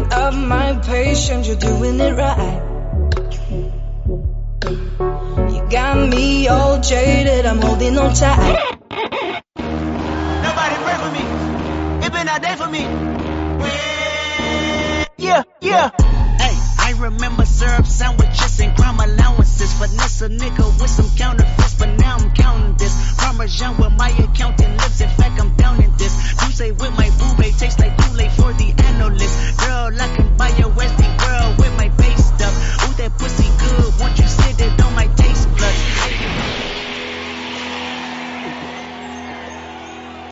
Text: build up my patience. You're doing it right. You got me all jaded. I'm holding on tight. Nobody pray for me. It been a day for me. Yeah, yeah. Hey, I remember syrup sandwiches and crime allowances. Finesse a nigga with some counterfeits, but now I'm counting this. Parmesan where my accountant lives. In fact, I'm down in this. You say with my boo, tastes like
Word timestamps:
build 0.00 0.12
up 0.12 0.34
my 0.34 0.78
patience. 0.80 1.46
You're 1.46 1.56
doing 1.56 2.00
it 2.00 2.14
right. 2.16 2.62
You 5.52 5.68
got 5.70 6.08
me 6.08 6.48
all 6.48 6.80
jaded. 6.80 7.46
I'm 7.46 7.60
holding 7.60 7.98
on 7.98 8.14
tight. 8.14 8.76
Nobody 10.46 10.76
pray 10.84 10.96
for 11.02 11.10
me. 11.10 11.24
It 12.06 12.12
been 12.12 12.28
a 12.28 12.40
day 12.40 12.56
for 12.56 12.68
me. 12.68 12.82
Yeah, 15.18 15.42
yeah. 15.60 15.90
Hey, 16.38 16.56
I 16.78 16.94
remember 16.98 17.44
syrup 17.44 17.86
sandwiches 17.86 18.60
and 18.60 18.76
crime 18.76 19.00
allowances. 19.00 19.72
Finesse 19.74 20.22
a 20.22 20.28
nigga 20.28 20.80
with 20.80 20.90
some 20.90 21.10
counterfeits, 21.16 21.74
but 21.74 21.98
now 21.98 22.16
I'm 22.16 22.32
counting 22.32 22.76
this. 22.76 23.16
Parmesan 23.18 23.76
where 23.76 23.90
my 23.90 24.08
accountant 24.08 24.76
lives. 24.78 25.00
In 25.00 25.08
fact, 25.10 25.40
I'm 25.40 25.54
down 25.56 25.82
in 25.82 25.94
this. 25.96 26.14
You 26.42 26.52
say 26.52 26.72
with 26.72 26.96
my 26.96 27.10
boo, 27.18 27.42
tastes 27.60 27.78
like 27.78 27.99